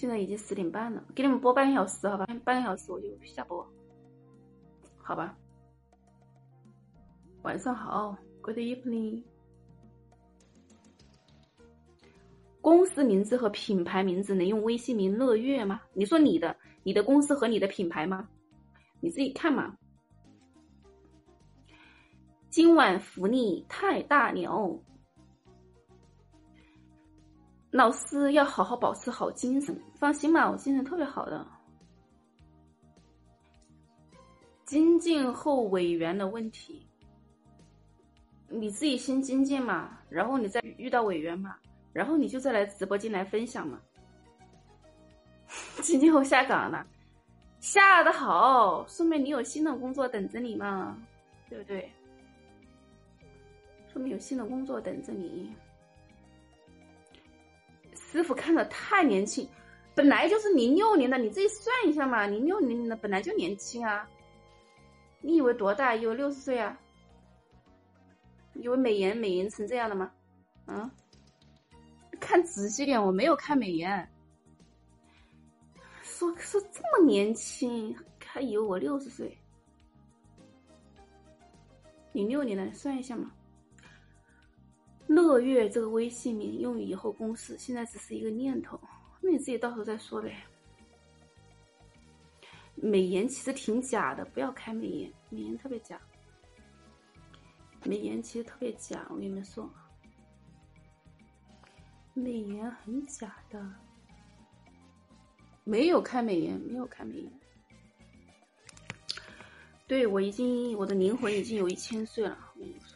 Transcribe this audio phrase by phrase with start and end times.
[0.00, 2.24] 现在已经十点半了，给你们播半个小时，好吧？
[2.42, 3.70] 半个小时我就下播，
[4.96, 5.36] 好吧？
[7.42, 9.22] 晚上好，Good evening。
[12.62, 15.82] 公司名字和品牌名字能用微信名乐悦吗？
[15.92, 18.26] 你说你的，你的公司和你的品牌吗？
[19.00, 19.76] 你自己看嘛。
[22.48, 24.82] 今晚福利太大了。
[27.70, 31.46] 老师要好好保持好精神，放心吧，我精神特别好的。
[34.64, 36.86] 精进后委员的问题，
[38.48, 41.56] 你自己先精进嘛，然后你再遇到委员嘛，
[41.92, 43.80] 然后你就再来直播间来分享嘛。
[45.82, 46.86] 精进后下岗了，
[47.60, 50.96] 下的好，说明你有新的工作等着你嘛，
[51.48, 51.90] 对不对？
[53.92, 55.52] 说明有新的工作等着你。
[58.10, 59.48] 师傅看着太年轻，
[59.94, 64.08] 本来就是零六年的，你自己算一下嘛，零六年的本来就年轻啊。
[65.20, 65.94] 你以为多大？
[65.94, 66.76] 有六十岁啊？
[68.54, 70.10] 以为美颜美颜成这样的吗？
[70.66, 70.90] 啊？
[72.18, 74.10] 看仔细点，我没有看美颜。
[76.02, 79.38] 说说这么年轻，还以为我六十岁。
[82.12, 83.30] 零六年的，算一下嘛。
[85.10, 88.80] 乐悦这个微信名用于以后公司，现在只是一个念头，
[89.20, 90.36] 那你自己到时候再说呗。
[92.76, 96.00] 美颜其实挺假的，不要开美颜，美颜特别假。
[97.82, 99.68] 美颜其实特别假，我跟你们说，
[102.14, 103.68] 美颜很假的。
[105.64, 107.32] 没有开美颜，没有开美颜。
[109.88, 112.89] 对我已经，我的灵魂已经有一千岁了，我跟你说。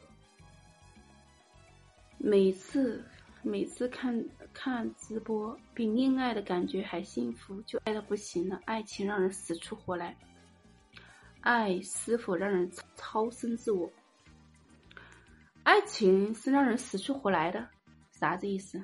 [2.26, 3.04] 每次
[3.42, 8.58] 每次看看直播，比恋爱的感觉还幸福，就爱的不行了。
[8.64, 10.16] 爱情让人死去活来，
[11.42, 13.92] 爱是否让人超生自我？
[15.64, 17.68] 爱情是让人死去活来的，
[18.10, 18.82] 啥子意思？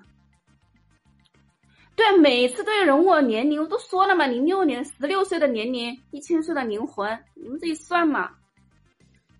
[1.97, 8.37] 对，每次都有人问我年龄，我都说了嘛，零六年十六岁的年龄，一千岁的灵魂，你们自己算嘛。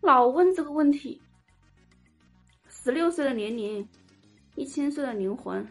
[0.01, 1.21] 老问这个问题。
[2.83, 3.87] 十六岁的年龄，
[4.61, 5.67] 一千岁的灵魂，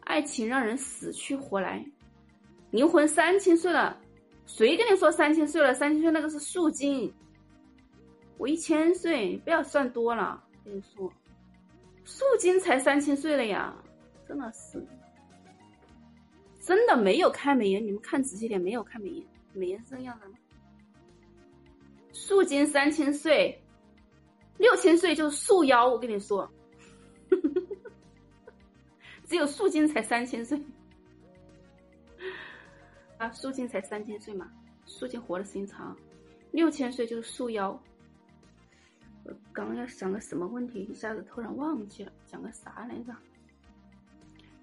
[0.00, 1.86] 爱情让人死去活来，
[2.72, 3.96] 灵魂三千岁了，
[4.46, 5.72] 谁跟你说三千岁了？
[5.72, 7.14] 三千岁那个是素金，
[8.36, 11.08] 我一千岁，不要算多了，跟你说，
[12.04, 13.72] 素金才三千岁了呀，
[14.26, 14.84] 真的是，
[16.60, 20.34] 真的没有开美颜，你们看仔细点，没有开美颜，美颜是这样的吗？
[22.12, 23.56] 数金三千岁。
[24.58, 26.50] 六千岁就是树妖，我跟你说，
[29.24, 30.60] 只有树精才三千岁
[33.18, 34.50] 啊，树精才三千岁嘛，
[34.86, 35.96] 树精活的时间长，
[36.52, 37.78] 六千岁就是树妖。
[39.24, 43.12] 我刚刚要想个什么问题，一下子突然忘记了，讲个啥来着？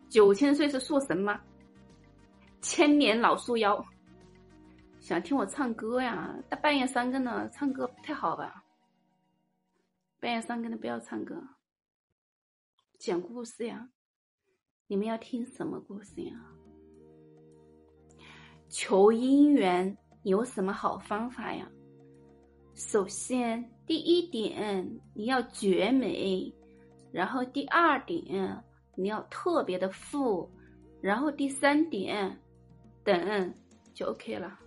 [0.08, 1.42] 九千岁是树神吗？
[2.62, 3.86] 千年老树妖，
[5.02, 6.34] 想听我唱歌呀？
[6.48, 8.64] 大半夜三更的唱歌不太好吧？
[10.22, 11.44] 半夜三更的不要唱歌，
[13.04, 13.90] 讲故事呀！
[14.88, 16.34] 你们要听什么故事呀？
[18.70, 21.70] 求姻缘有什么好方法呀？
[22.76, 26.50] 首先，第一点你要绝美，
[27.12, 28.64] 然后第二点
[28.96, 30.50] 你要特别的富，
[31.02, 32.42] 然后第三点
[33.04, 33.54] 等
[33.94, 34.58] 就 OK 了。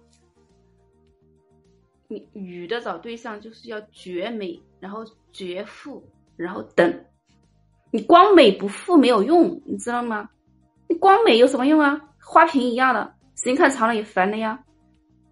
[2.07, 7.03] 你女的找对象就是要绝美，然后绝富，然后等。
[7.97, 10.29] 你光美不富没有用，你知道吗？
[10.87, 11.99] 你光美有什么用啊？
[12.23, 14.63] 花瓶一样的，时间看长了也烦了呀。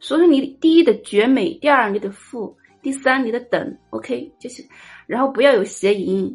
[0.00, 4.64] 所以说你第一的绝美，第二你得富，第三你得等，OK 就是。
[5.06, 6.34] 然后不要有邪淫，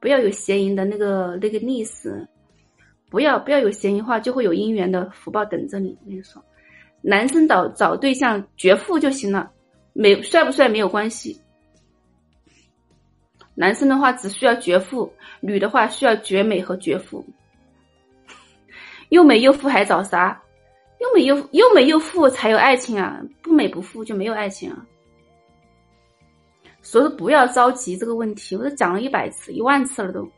[0.00, 2.26] 不要有邪淫的那个那个历史，
[3.10, 5.94] 不要不要有邪淫话，就会有姻缘的福报等着你。
[6.00, 6.42] 我跟你说，
[7.02, 9.50] 男生找找对象绝富就行了。
[9.92, 11.38] 美帅不帅没有关系，
[13.58, 17.24] 男生的话只需要绝富，女的话需要绝美和绝富。
[19.08, 20.40] 又美又富还找啥？
[21.00, 23.20] 又美又又美又富才有爱情啊！
[23.42, 24.86] 不美不富就没有爱情啊！
[26.82, 30.30] 所以说不要着急这个问题，我都讲了一百次、一万次了都，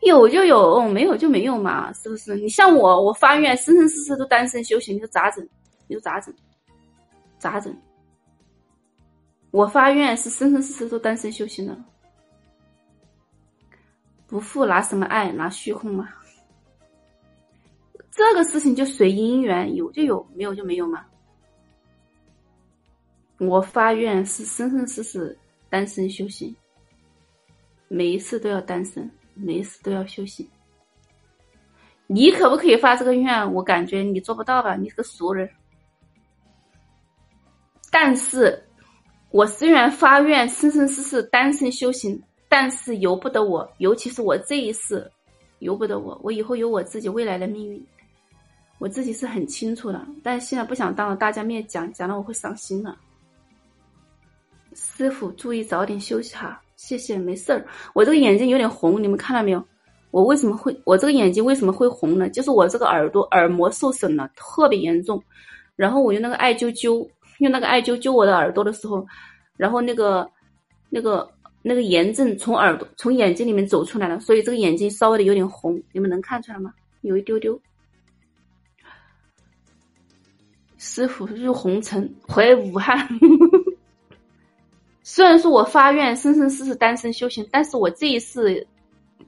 [0.00, 2.34] 有就有，没有就没有嘛，是不是？
[2.36, 5.46] 你像我，我发愿生生世世都单身修行，你说咋整？
[5.86, 6.34] 你说咋整？
[7.38, 7.76] 咋整？
[9.50, 11.76] 我发愿是生生世世都单身修行的，
[14.28, 16.08] 不负拿什么爱，拿虚空吗？
[18.10, 21.04] 这个事情就随因缘，有就有，没有就没有嘛。
[23.38, 25.36] 我发愿是生生世世
[25.70, 26.54] 单身修行，
[27.88, 30.46] 每一次都要单身，每一次都要修行。
[32.06, 33.54] 你可不可以发这个愿？
[33.54, 35.48] 我感觉你做不到吧，你是个俗人。
[37.90, 38.62] 但是，
[39.30, 45.10] 我虽然发愿生生世世单身修行，但是由不得我，尤其是我这一世，
[45.58, 46.18] 由不得我。
[46.22, 47.86] 我以后有我自己未来的命运，
[48.78, 50.06] 我自己是很清楚的。
[50.22, 52.96] 但是现在不想当着大家面讲，讲了我会伤心的。
[54.74, 57.66] 师傅，注意早点休息哈，谢谢，没事儿。
[57.94, 59.62] 我这个眼睛有点红，你们看到没有？
[60.10, 60.74] 我为什么会？
[60.84, 62.30] 我这个眼睛为什么会红呢？
[62.30, 65.22] 就是我这个耳朵耳膜受损了，特别严重。
[65.76, 67.06] 然后我用那个艾灸灸，
[67.38, 69.06] 用那个艾灸灸我的耳朵的时候，
[69.56, 70.28] 然后那个
[70.88, 71.30] 那个
[71.62, 76.72] 那个炎症从耳朵从眼睛里面走出来了，所以这个眼睛稍微的有点红，你们能看出来吗？
[77.02, 77.60] 有一丢丢。
[80.78, 83.08] 师傅入红尘回武汉。
[85.02, 88.66] 虽然说我发愿生生世世单身修行，但是我这一世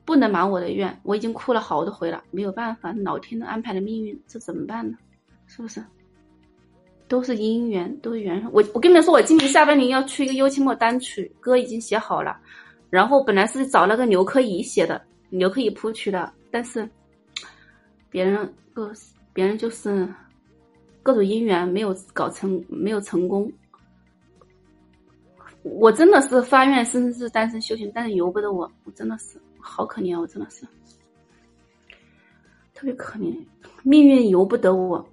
[0.04, 4.96] 不能满我的愿，我已经哭了好多回了，没有办法，老天的安排的命运，这怎么办呢？
[5.46, 5.82] 是不是？
[7.10, 8.48] 都是姻缘，都是缘分。
[8.52, 12.38] 我我跟你们说，我今年下半年要出一个幽清末单曲，歌已经写好了，
[12.88, 16.88] 然后本来是找那个刘科仪写的，刘科仪谱曲的，但是
[18.10, 18.92] 别人各
[19.32, 20.08] 别人就是
[21.02, 23.52] 各种姻缘没有搞成，没有成功。
[25.64, 30.64] 我真的是发愿生生世单身修行，但是由不得我，我真的是好可怜，我真的是
[32.72, 33.36] 特别可怜，
[33.82, 35.04] 命运由不得我。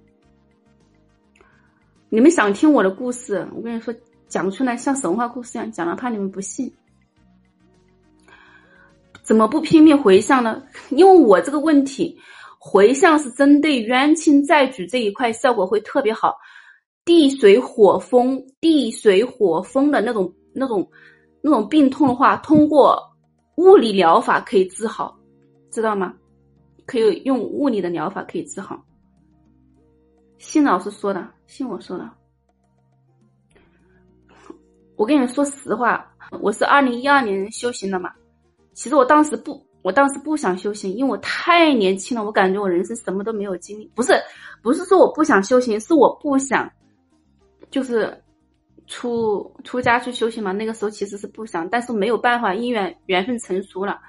[2.10, 3.94] 你们想听我的故事，我跟你说，
[4.28, 6.72] 讲出来像神话故事一样讲，了，怕你们不信。
[9.22, 10.62] 怎么不拼命回向呢？
[10.90, 12.18] 因为我这个问题，
[12.58, 16.36] 回向是针对冤亲债主这一块，效果会特别好。
[17.04, 20.32] 地水火风，地水火风的那种。
[20.54, 20.90] 那种
[21.40, 23.00] 那种病痛的话，通过
[23.58, 25.16] 物理疗法可以治好，
[25.70, 26.12] 知道吗？
[26.84, 28.82] 可以用物理的疗法可以治好。
[30.38, 32.08] 信老师说的，信我说的。
[34.94, 36.08] 我跟你们说实话，
[36.40, 38.12] 我是二零一二年修行的嘛。
[38.72, 43.90] 其实我当时不，我当时不想修行，因为我太年轻了，我感觉我人生什么都没有经历。
[43.96, 44.12] 不是，
[44.62, 46.70] 不是说我不想修行，是我不想，
[47.68, 48.16] 就是。
[48.90, 50.50] 出出家去修行嘛？
[50.50, 54.00] 那个时候其实是不想，但是没有办法，因缘缘分成熟了。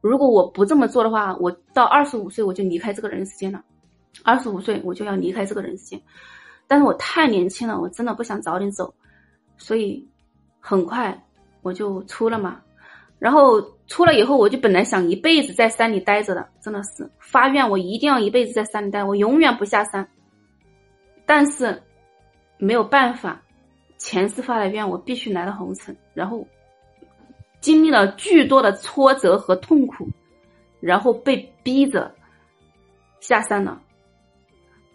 [0.00, 3.62] 如果我不这么做的话，我到二十五岁我就离开这个人世间了。
[4.24, 6.02] 二十五岁我就要离开这个人世间，
[6.66, 8.92] 但是我太年轻了，我真的不想早点走，
[9.56, 10.06] 所以
[10.60, 11.24] 很快
[11.62, 12.60] 我就出了嘛。
[13.18, 20.06] 然后出了以后，我就本来想一辈子在山里待着的，真的是发愿我一定要一辈子在山里待，我永远不下山。
[21.24, 21.82] 但是
[22.58, 23.40] 没有办法。
[23.96, 26.46] 前世发的愿，我必须来到红尘，然后
[27.60, 30.06] 经历了巨多的挫折和痛苦，
[30.80, 32.12] 然后被逼着
[33.20, 33.80] 下山了，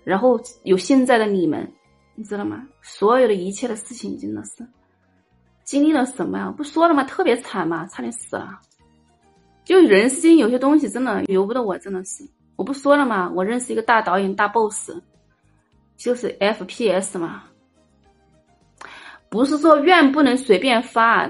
[0.10, 1.72] 然后有现在的你们，
[2.16, 2.68] 你知道吗？
[2.82, 4.68] 所有的一切的事情，真的是
[5.64, 6.52] 经历了什么呀？
[6.58, 7.04] 不说了吗？
[7.04, 8.60] 特别惨嘛，差点死了。
[9.64, 13.32] 就人世间有些东西真的由不得我，真的是我不说了吗？
[13.36, 14.92] 我认识一个大导演，大 boss，
[15.96, 17.44] 就是 FPS 嘛。
[19.30, 21.30] 不是说愿不能随便发，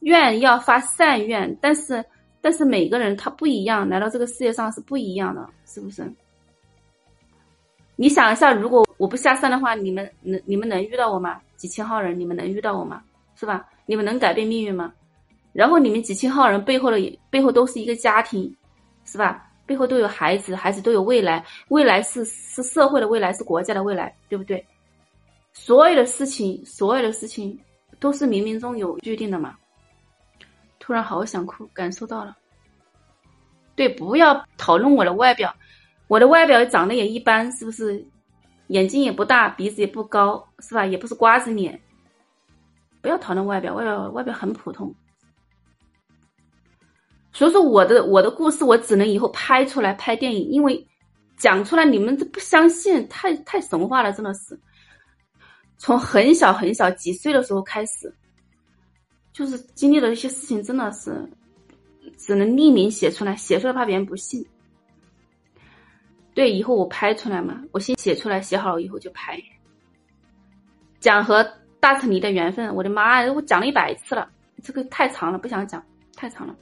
[0.00, 2.04] 愿要发善愿，但是
[2.42, 6.12] 但是每个人他不一样，来到这个世界上是不一样的，是不是？
[8.00, 11.40] 你想一下，如果我不下山的话，你们能你们能遇到我吗？
[11.56, 13.02] 几千号人，你们能遇到我吗？
[13.34, 13.68] 是吧？
[13.86, 14.92] 你们能改变命运吗？
[15.52, 18.54] 然后你们几千号人背后的背后都是一个家庭，
[19.04, 19.50] 是吧？
[19.66, 24.64] 背后都有孩子，孩子都有未来，未来是是社会的未来，是国家的未来，对不对？
[25.52, 27.58] 所有的事情，所有的事情
[27.98, 29.56] 都是冥冥中有注定的嘛。
[30.78, 32.36] 突然好想哭，感受到了。
[33.74, 35.54] 对，不要讨论我的外表，
[36.08, 38.04] 我的外表长得也一般，是不是？
[38.68, 40.84] 眼睛也不大，鼻子也不高，是吧？
[40.84, 41.80] 也不是瓜子脸。
[43.00, 44.94] 不要讨论外表，外表外表很普通。
[47.32, 50.86] 所以说，我的我的故事，我只能以后拍出来拍电影，因为
[51.36, 54.58] 讲出来你们都不相信，太太神话了，真的是。
[55.78, 58.12] 从很小很小几岁的时候开始，
[59.32, 61.26] 就是经历了一些事情，真的是
[62.18, 64.44] 只能匿名写出来，写出来怕别人不信。
[66.38, 69.36] 对，以后我拍出来嘛，我先写出来，写好了以后就拍。
[71.00, 71.44] 讲和
[71.80, 74.30] 大成离的缘分，我的妈呀，我讲了一百次了，
[74.62, 76.54] 这个太长了，不想讲，太长了。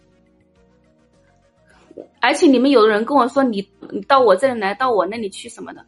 [2.21, 5.85] 而且你们有的人跟我说你你到我这里来，到我那里去什么的，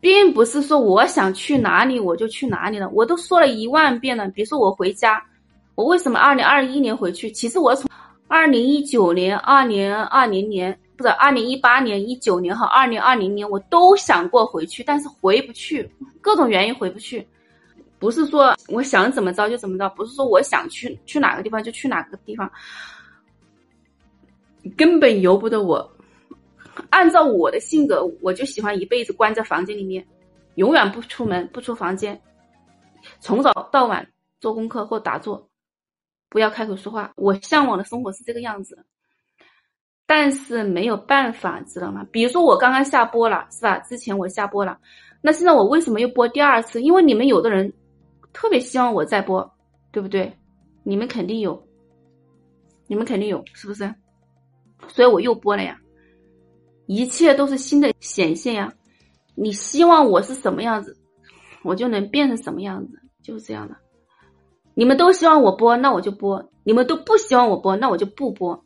[0.00, 2.88] 并不是说我想去哪里我就去哪里了。
[2.88, 4.26] 我都说了一万遍了。
[4.30, 5.24] 比如说我回家，
[5.76, 7.30] 我为什么二零二一年回去？
[7.30, 7.88] 其实我从
[8.26, 17.26] 二零一九年、二零二零年，不是二零一八年、一九年和二零二零年，我都想过回去，但是回不去，各种原因回不去。
[17.98, 22.50] 不是说我想怎么着就怎么着，不是说我想去去哪个地方就去哪个地方。
[24.76, 25.90] 根本由不得我。
[26.90, 30.04] 按照我的性格，我就喜欢一辈子关在房间里面，
[30.56, 32.20] 永远不出门，不出房间，
[33.20, 34.06] 从早到晚
[34.40, 35.48] 做功课或打坐，
[36.28, 37.12] 不要开口说话。
[37.16, 38.84] 我向往的生活是这个样子，
[40.06, 42.06] 但是没有办法，知道吗？
[42.10, 43.78] 比如说我刚刚下播了，是吧？
[43.78, 44.78] 之前我下播了，
[45.22, 46.82] 那现在我为什么又播第二次？
[46.82, 47.72] 因为你们有的人
[48.32, 49.50] 特别希望我再播，
[49.90, 50.36] 对不对？
[50.82, 51.66] 你们肯定有，
[52.86, 53.94] 你们肯定有，是不是？
[54.88, 55.78] 所以我又播了呀，
[56.86, 58.72] 一切都是新的显现呀。
[59.34, 60.96] 你希望我是什么样子，
[61.62, 63.74] 我就能变成什么样子，就是这样的。
[64.74, 68.63] 你们都希望我播，那我就播；你们都不希望我播，那我就不播，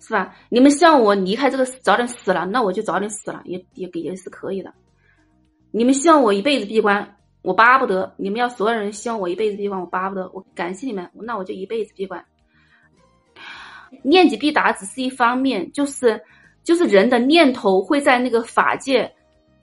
[0.00, 0.34] 是吧？
[0.48, 4.72] 你们希望我离开这个早点死了，那我就早点死了，也也也是可以的。
[5.70, 8.14] 你们希望我一辈子闭关，我巴不得。
[8.16, 10.30] 你们要所有人希望我一辈子闭关，我巴不得。
[10.32, 12.24] 我感谢你们，那我就一辈子闭关。
[14.02, 16.20] 念及必达只是一方面，就是
[16.62, 19.10] 就是人的念头会在那个法界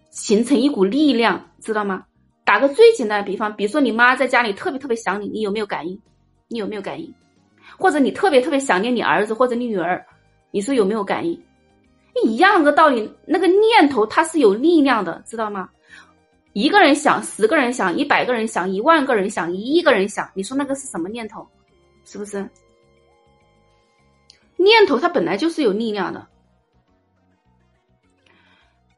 [0.10, 2.04] 形成一股力量，知道吗？
[2.44, 6.00] 打个最简单的比方，比如说你妈在家里特别特别想你，你有没有感应？
[6.48, 7.12] 你有没有感应？
[7.78, 10.06] 或者你特别特别想念你儿子或者你女儿，
[10.56, 11.38] 你说有没有感应？
[12.24, 15.70] 一样的道理，那个念头它是有力量的，知道吗？
[16.54, 21.46] 一个人想，十个人想，一百个人想，一万个人想，一亿个人想，你说那个是什么念头？
[22.06, 22.50] 是不是？
[24.56, 26.26] 念头它本来就是有力量的，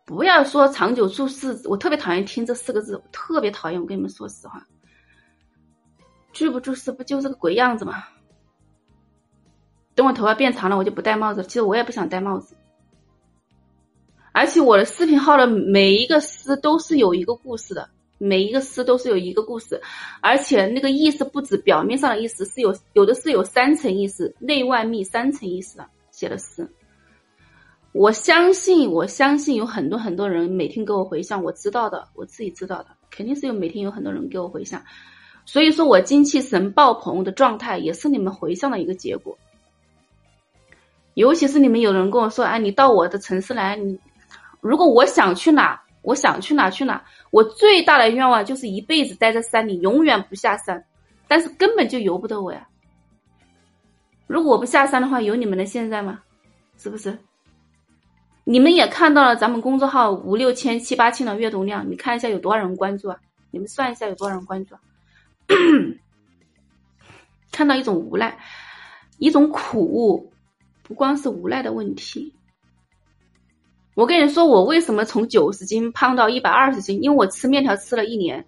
[0.06, 3.82] 不要说长久住世，我特别讨厌听这四个字，特别讨厌。
[3.82, 4.64] 我跟你们说实话，
[6.34, 8.04] 住不住世不就是个鬼样子吗？
[9.98, 11.48] 等我头发变长了，我就不戴帽子了。
[11.48, 12.56] 其实我也不想戴帽子，
[14.32, 17.90] 而且我的视频号的每一个诗都是有一个故事的。
[18.20, 19.80] 每一个诗都是有一个故事，
[20.22, 26.68] 而且那个意思不止表面上的意思，是有有的是有三层意思，内外密三层意思的写的诗。
[27.92, 34.82] 我相信，我相信有很多很多人每天给我回向，我知道的，我自己知道的，肯定是有每天有很多人给我回向。
[35.46, 39.38] 所以说我精气神爆棚的状态，也是你们回向的一个结果。
[41.18, 44.00] 尤其是你们有人跟我说，哎，你到我的城市来，你
[44.62, 45.82] 如果我想去哪？
[46.04, 50.86] 我想去哪去哪，我最大的愿望就是一辈子待在山里，永远不下山，
[51.28, 52.68] 但是根本就由不得我呀。
[54.28, 56.20] 如果我不下山的话，有你们的现在吗？
[56.78, 57.18] 是不是？
[58.44, 63.18] 你们也看到了咱们公众号五六千、七八千的阅读量，你看一下有多少人关注啊？
[63.50, 64.82] 你们算一下有多少人关注啊？
[67.52, 68.38] 看到一种无奈，
[69.18, 70.32] 一种苦，
[70.88, 72.34] 不光是无奈的问题。
[73.94, 77.04] 我跟你说，我为什么从九十斤胖到一百二十斤？
[77.04, 78.46] 因为我吃面条吃了一年，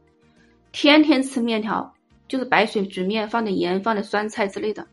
[0.71, 1.93] 天天吃面条，
[2.27, 4.87] 就是白水煮面，放点盐，放点酸菜之类的，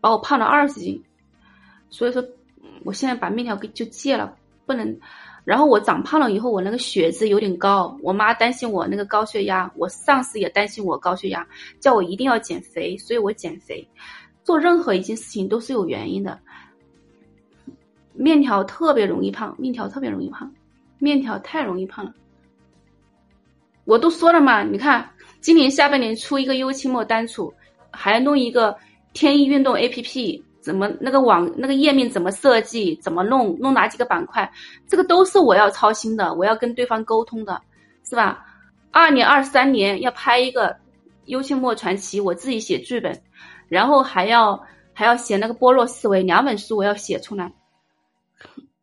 [0.00, 1.02] 把我胖了二十斤。
[1.88, 2.22] 所以说，
[2.84, 4.98] 我现在把面条给就戒了，不能。
[5.44, 11.46] 然后我长胖了以后，我那个血脂有点高，我妈担心我那个高血压，我上司也担心我高血压，
[11.80, 13.88] 叫我一定要减肥，所以我减肥。
[14.42, 16.38] 做任何一件事情都是有原因的。
[18.20, 20.52] 面条特别容易胖，面条特别容易胖，
[20.98, 22.12] 面条太容易胖了。
[23.86, 25.08] 我都说了嘛，你看
[25.40, 27.50] 今年下半年出一个优期末单储，
[27.90, 28.76] 还弄一个
[29.14, 34.52] 天意运动 A P P，怎么那个网那个页面怎么设计，怎么弄，弄哪几个板块，
[34.86, 37.58] 这个都是我要操心的，我要跟对方沟通的，
[38.04, 38.44] 是吧？
[38.90, 40.76] 二年二三年要拍一个
[41.24, 43.18] 优期末传奇，我自己写剧本，
[43.66, 44.62] 然后还要
[44.92, 47.50] 还要写那个波若思维两本书，我要写出来。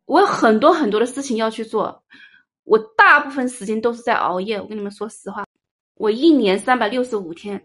[0.06, 2.02] 我有很多很多的事情要去做，
[2.64, 4.60] 我大部分时间都是在熬夜。
[4.60, 5.44] 我跟你们说实话，
[5.96, 7.62] 我一年三百六十五天，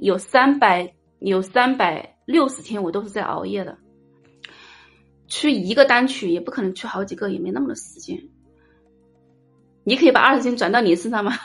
[0.00, 3.76] 有三百有三百六十天我都是在熬夜的。
[5.28, 8.18] 去一个单曲也不可能去好几个，也没那么多时间。
[9.84, 11.32] 你可以把二十斤转到你身上吗？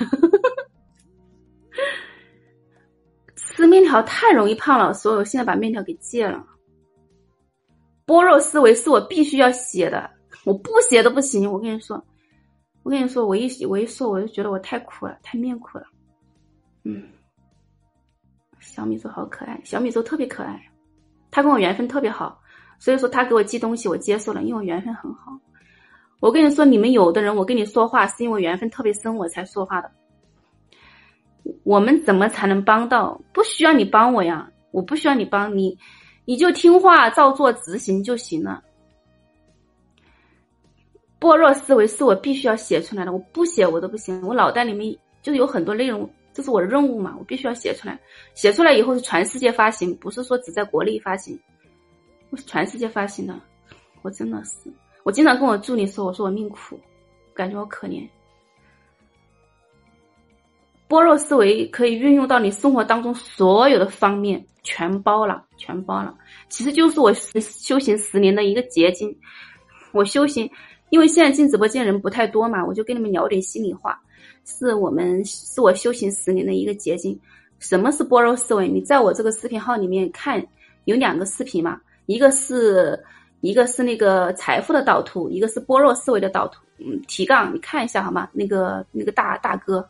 [3.36, 6.44] 吃面条太容易胖了，所以我现在把面条给戒了。
[8.06, 10.10] 般若思维是我必须要写的。
[10.46, 12.04] 我不写都不行，我跟你说，
[12.84, 15.86] 我跟你说，我一写我一说，我就觉得我太苦了，太命苦了。
[16.84, 17.02] 嗯，
[18.60, 20.62] 小米粥好可爱，小米粥特别可爱，
[21.32, 22.42] 他跟我缘分特别好，
[22.78, 25.32] 所以说他给我寄东西，我接受了，因为我缘分很好。
[26.20, 29.90] 我跟你说，你们有的人，我跟你说话是因为缘分特别深，我才说话的。
[31.64, 33.22] 我们怎么才能帮到？
[33.34, 35.78] 不需要你帮我呀，我不需要你帮你，
[36.26, 38.64] 你就听话照做执行就行了。
[41.20, 44.22] 般若思维是我必须要写出来的，我不写我都不行。
[44.28, 47.98] 我脑袋里面就有很多内容，这是我的任务嘛，我必须要写出来。
[48.34, 51.40] 写出来以后是全世界发行，不是说只在国内发行，
[52.30, 53.40] 我是全世界发行的。
[54.02, 54.70] 我真的是，
[55.04, 56.78] 我经常跟我助理说，我说我命苦，
[57.34, 58.06] 感觉我可怜。
[60.88, 66.16] 般若思维可以运用到你生活当中所有的方面，全包了，全包了。
[66.50, 69.16] 其实就是我修行十年的一个结晶。
[69.92, 70.50] 我修行。
[70.90, 74.00] 因为现在进直播间人不太多嘛，我就跟你们聊点心里话。
[74.46, 77.20] 是我们是我修行十年的一个结晶。
[77.58, 78.68] 什么是般若思维？
[78.68, 80.46] 你在我这个视频号里面看，
[80.86, 83.04] 有两个视频嘛，一个是
[83.42, 86.62] 一个是那个财富的导图，一个是般若思维的导图。
[86.78, 88.30] 嗯，提纲你看一下好吗？
[88.32, 89.84] 那个那个大大哥，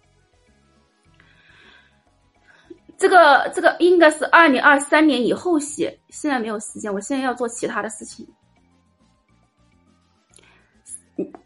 [2.98, 8.28] 这个这个应该是二零二三年以后写，现在没有时间，我现在要做其他的事情。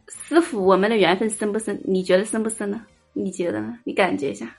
[0.08, 1.82] 师傅，我们的缘分深不深？
[1.86, 2.86] 你觉得深不深呢？
[3.14, 3.78] 你觉得呢？
[3.84, 4.56] 你感觉一下。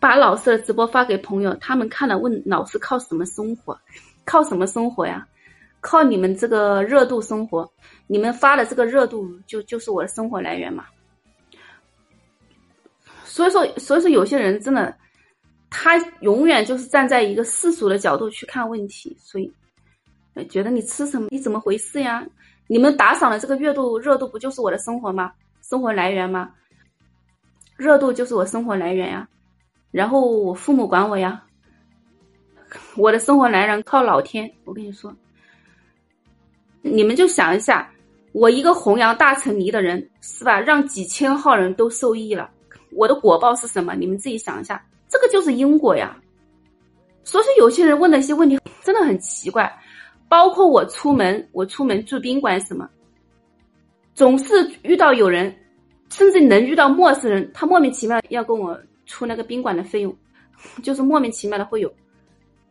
[0.00, 3.78] 把老师的直播发给朋友，他们看了问老师靠什么生活？
[4.24, 5.26] 靠什么生活呀？
[5.80, 7.70] 靠你们这个热度生活。
[8.06, 10.86] 你们发的这个热度就就是我的生活来源嘛。
[13.34, 14.96] 所以说，所以说有些人真的，
[15.68, 19.52] 他永远就是站在一个世俗的角度去看问题，所以
[20.48, 21.26] 觉得你吃什么？
[21.32, 22.24] 你怎么回事呀？
[22.68, 25.32] 你们打赏的这个热度，热度不就是我的生活吗？
[25.62, 26.48] 生活来源吗？
[27.76, 29.28] 热度就是我生活来源呀。
[29.90, 31.42] 然后我父母管我呀。
[32.94, 34.48] 我的生活来源靠老天。
[34.62, 35.12] 我跟你说，
[36.82, 37.90] 你们就想一下，
[38.30, 40.60] 我一个弘扬大乘离的人，是吧？
[40.60, 42.48] 让几千号人都受益了，
[42.94, 43.94] 我的果报是什么？
[43.94, 46.16] 你们自己想一下，这个就是因果呀。
[47.24, 49.70] 所以说，有些人问的一些问题真的很奇怪。
[50.26, 52.88] 包括我出门，我出门住宾馆什么，
[54.14, 55.54] 总是遇到有人，
[56.10, 58.76] 甚至能遇到陌生人，他莫名其妙要跟我
[59.06, 60.16] 出那个宾馆的费用，
[60.82, 61.92] 就是莫名其妙的会有，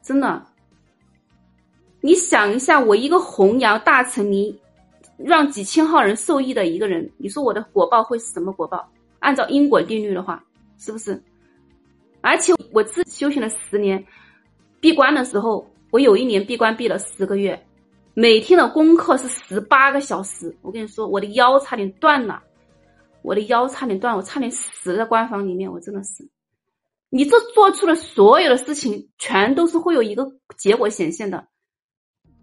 [0.01, 0.43] 真的。
[2.01, 4.59] 你想一下，我一个弘扬大乘尼，
[5.17, 8.86] 让几千号人受益的一个人，你说我的果报会是什么果报？
[9.23, 10.43] 按照因果定律的话，
[10.77, 11.21] 是不是？
[12.21, 14.05] 而且我自修行了十年，
[14.79, 15.67] 闭关的时候。
[15.93, 17.67] 我有一年闭关闭了十个月，
[18.15, 20.57] 每天的功课是十八个小时。
[20.63, 22.41] 我跟你说，我的腰差点断了，
[23.21, 25.71] 我的腰差点断，我差点死在关房里面。
[25.71, 26.27] 我真的是，
[27.12, 31.45] 你这做出的所有的事情，全都是会有一个结果显现的，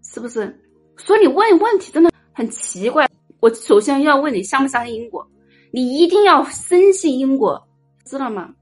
[0.01, 0.57] 是不是？
[0.95, 3.05] 所以你问问题真的很奇怪。
[3.41, 5.29] 我首先要问你，相不相信因果？
[5.71, 7.61] 你一定要深信因果，
[8.05, 8.53] 知道吗？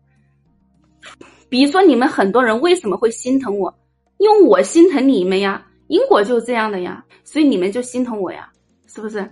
[1.49, 3.73] 比如说，你们很多人为什么会心疼我？
[4.17, 8.51] 因为我心疼你们呀，因果就是这样的呀，所以你们就心疼我呀，
[8.87, 9.27] 是不是？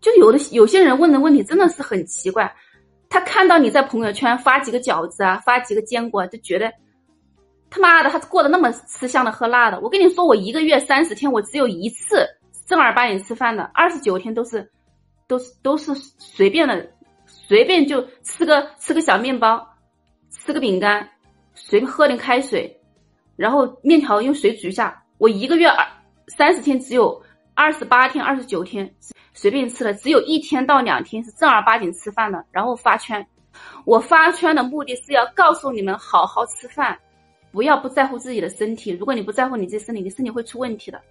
[0.00, 2.54] 就有的有些人问的问题真的是很奇怪，
[3.08, 6.70] 他看到你在朋友圈发几个饺子啊，发几个坚果，就觉得
[7.70, 9.80] 他妈的他过得那么吃香的喝辣的。
[9.80, 12.26] 我跟你说，我一个月三十天，我只有一次
[12.66, 14.70] 正儿八经吃饭的，二十九天都是
[15.28, 16.90] 都是都是随便的，
[17.26, 19.64] 随便就吃个吃个小面包，
[20.30, 21.08] 吃个饼干。
[21.60, 22.80] 随便喝点开水，
[23.34, 25.02] 然后面条用水煮一下。
[25.18, 25.84] 我一个月二
[26.28, 27.20] 三十天，只有
[27.52, 28.88] 二十八天、二十九天
[29.34, 32.44] 随便吃的，只有一天到两天是正儿八经吃饭的。
[32.52, 33.26] 然后发圈，
[33.84, 36.96] 我发圈的目的是要告诉你们好好吃饭，
[37.50, 38.92] 不要不在乎自己的身体。
[38.92, 41.02] 如果你不在乎你自己身体，你身体会出问题的。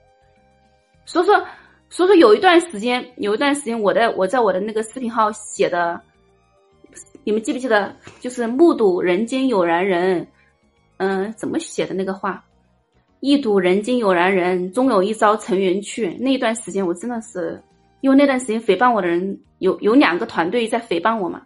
[1.04, 1.46] 所以说，
[1.90, 6.00] 所以说有一段时间，有一段时间，我在我在我的那个视频号写的，
[7.24, 7.96] 你们记不记得？
[8.20, 10.28] 就是目睹人间有然人。
[10.98, 12.44] 嗯，怎么写的那个话？
[13.20, 16.10] 一睹人间有然人，终有一朝成缘去。
[16.16, 17.62] 那段时间我真的是，
[18.02, 21.42] 因为那段时间诽谤我的人有有两个团队在诽谤我嘛，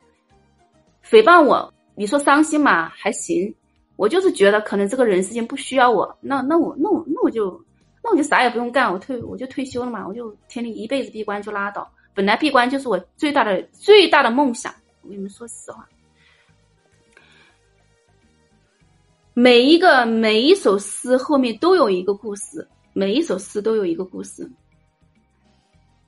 [1.06, 3.54] 诽谤我，你说伤心嘛还行，
[3.98, 7.62] 我就是觉得可能这个人世间不需要我，那那我那我那我就
[8.04, 11.90] 那我就啥也不用干，我退我就退休了嘛，我就天天一辈子闭关就拉倒。
[12.14, 15.88] 本来闭关就是我最大的最大的梦想，我跟你们说实话。
[19.34, 24.50] 每一个每一首诗后面都有一个故事，每一首诗都有一个故事。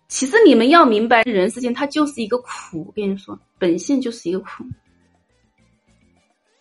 [0.09, 2.83] 其实你们要明白，人世间它就是一个苦。
[2.85, 4.47] 我跟你说，本性就是一个苦。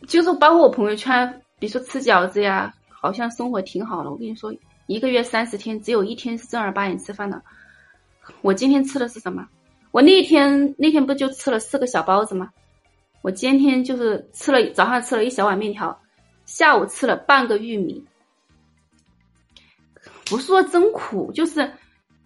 [0.06, 4.10] 就是包括我朋友圈，比如说吃饺子呀，好像生活挺好的。
[4.10, 4.54] 我跟你说，
[4.86, 7.42] 一个月三十天，只有一天是正儿八经吃饭的。
[8.40, 9.48] 我今天吃的是什么？
[9.90, 12.50] 我那天那天不就吃了四个小包子吗？
[13.20, 16.00] 我今天就是吃了早上吃了一小碗面条，
[16.44, 18.04] 下午吃了半个玉米。
[20.26, 21.70] 不是说真苦，就是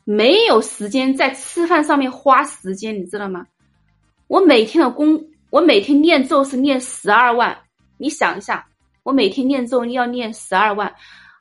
[0.05, 3.47] 没有时间在吃饭上面花时间，你知道吗？
[4.29, 7.57] 我每天的功，我每天念咒是念十二万，
[7.99, 8.67] 你想一下，
[9.03, 10.95] 我每天念咒要念十二万，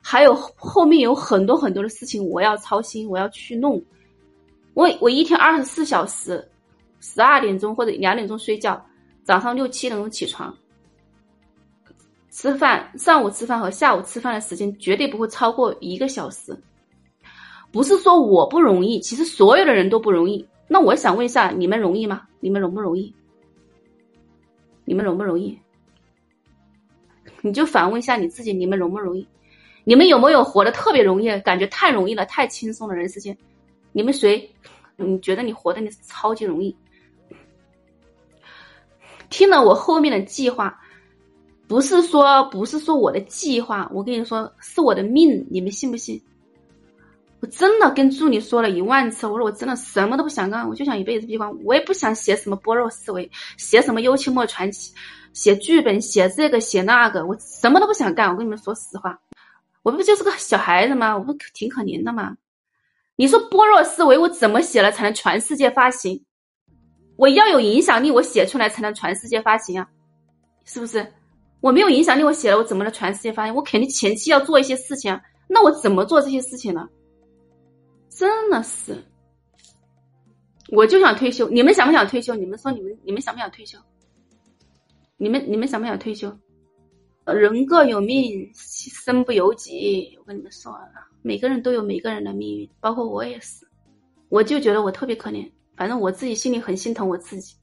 [0.08, 3.82] 还有后面有很多很多的事情我要操心，我要去弄。
[4.72, 6.48] 我我一天二十四小时，
[7.00, 8.80] 十二点钟或者两点钟睡觉。
[9.24, 10.56] 早上六七点钟起床，
[12.30, 16.56] 吃饭，上午吃饭和下午吃饭的时间绝对不会超过一个小时。
[17.72, 20.46] 不是说我不容易，其实所有的人都不容易。
[20.68, 22.22] 那我想问一下，你们容易吗？
[22.38, 23.12] 你们容不容易？
[24.84, 25.58] 你们容不容易？
[27.40, 29.26] 你就反问一下你自己，你们容不容易？
[29.88, 33.38] 你们有没有活得特别容易，感觉太容易了，太轻松的人世间？
[33.92, 34.52] 你们谁？
[34.96, 36.76] 你觉得你活的你超级容易？
[39.30, 40.76] 听了我后面的计划，
[41.68, 46.20] 不是说不是说我的计划，我跟你说是我的命，你们信不信？
[47.38, 54.92] 我真的跟助理说了一万次，我说我真的什么都不想干，我就想一辈子闭关，我也不想写什么般若思维，写什么幽清末传奇，
[55.32, 58.30] 写剧本，写这个写那个，我什么都不想干。
[58.30, 59.16] 我跟你们说实话，
[59.86, 61.16] 我不就是个小孩子吗？
[61.16, 62.36] 我不挺可怜的吗？
[63.14, 66.20] 你说般若思维，我怎么写了才能全世界发行？
[67.14, 69.88] 我要有影响力，我写出来才能全世界发行啊，
[70.64, 71.06] 是不是？
[71.60, 73.54] 我没有影响力，我写了，我怎么能全世界发行？
[73.54, 75.22] 我肯定前期要做一些事情啊。
[75.46, 76.88] 那我怎么做这些事情呢？
[78.10, 79.00] 真的是，
[80.72, 81.48] 我就想退休。
[81.48, 82.34] 你们想不想退休？
[82.34, 83.78] 你们说你们你们想不想退休？
[85.16, 86.36] 你们你们想不想退休？
[87.34, 90.16] 人各有命，身不由己。
[90.20, 90.78] 我跟你们说，
[91.22, 93.66] 每个人都有每个人的命运，包括我也是。
[94.28, 95.50] 我就觉得我特别可怜。
[95.76, 97.54] 反正我自己心里很心疼我自己，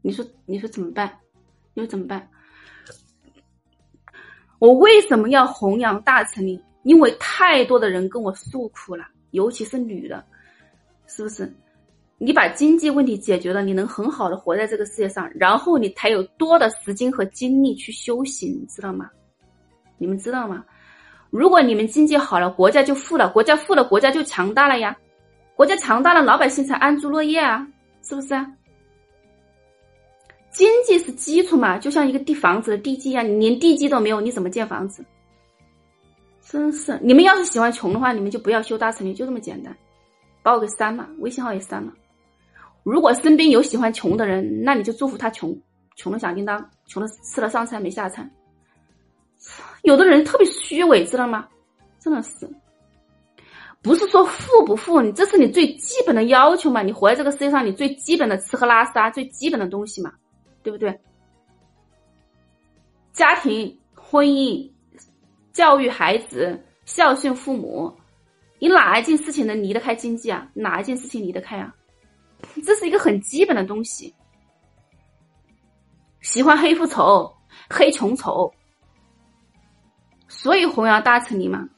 [0.00, 1.18] 你说你说怎么办？
[1.74, 2.28] 你说怎么办？
[4.58, 6.62] 我为什么要弘扬大成力？
[6.84, 10.24] 因为太多的人跟我诉苦了，尤其是女的，
[11.06, 11.52] 是不是？
[12.22, 19.10] 你把经济问题解决了，你能很好的活在这个世界上，然后你才有多的时间和精力去修行，知道吗？
[19.96, 20.62] 你们知道吗？
[21.30, 24.94] 如果你们经济好了，国家就富了，国家富了，国家就强大了呀。
[25.54, 27.66] 国家强大了，老百姓才安居乐业啊，
[28.02, 28.28] 是不是？
[30.50, 35.02] 经济是基础嘛，就像一个地房子的地基一样，你连地基都没有，你怎么建房子？
[36.42, 36.98] 真是！
[37.02, 39.74] 你们要是喜欢穷的话，你们就不要修大成林，就这么简单。
[40.42, 41.92] 把我给删了，微信号也删了。
[42.82, 45.56] 如果身边有喜欢穷的人，那你就祝福他穷，
[45.96, 48.30] 穷的响叮当，穷的吃了上餐没下餐。
[49.82, 51.48] 有的人特别虚伪，知道吗？
[51.98, 52.48] 真的是。
[53.82, 56.82] 不是说富不富，你这是你最基本的要求嘛？
[56.82, 60.12] 你活在这个世界上，你最基本的吃喝拉撒，最基本的东西嘛，
[60.62, 61.00] 对不对？
[63.14, 64.70] 家庭、婚姻、
[65.52, 67.90] 教育孩子、孝顺父母，
[68.58, 70.46] 你哪一件事情能离得开经济啊？
[70.52, 71.74] 哪一件事情离得开啊？
[72.64, 74.14] 这是一个很基本的东西。
[76.20, 77.34] 喜欢黑富丑、
[77.68, 78.52] 黑穷丑，
[80.28, 81.68] 所以弘扬大成理嘛。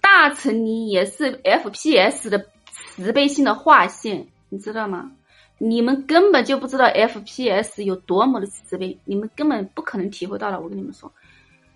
[0.00, 5.12] 大成你也是 FPS 的慈悲心的划线，你知道吗？
[5.58, 10.58] 你们根本就不知道 FPS 有多么的慈悲，你们根本不可能体会到了。
[10.58, 11.12] 我跟你们说，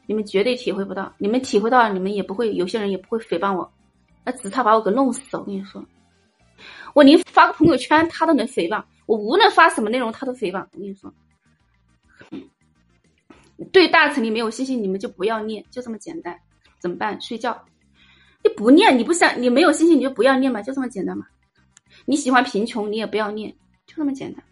[0.07, 1.13] 你们绝对体会不到。
[1.19, 3.71] 你们体会到了，你们也不会，有些人也不会诽谤我。
[4.25, 5.37] 那只差把我给弄死。
[5.37, 5.85] 我跟你说，
[6.95, 10.61] 我连发个朋友圈他都能诽谤，我无论发什么内容他都诽谤。
[10.73, 11.12] 我跟你说，
[13.73, 16.38] 对大成你没有信心，你们就不要念，就这么简单。
[16.79, 17.21] 怎么办？
[17.21, 17.64] 睡觉。
[18.43, 21.27] 你不念，你不想，你没有信心，你就不要念嘛，就这么简单嘛。
[22.05, 23.51] 你喜欢贫穷，你也不要念，
[23.87, 24.45] 就这么简单。